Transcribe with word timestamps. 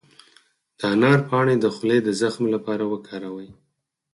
د 0.77 0.79
انار 0.93 1.19
پاڼې 1.29 1.55
د 1.59 1.65
خولې 1.75 1.97
د 2.03 2.09
زخم 2.21 2.43
لپاره 2.55 2.83
وکاروئ 2.93 3.49